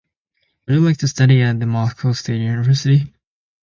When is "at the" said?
1.43-1.67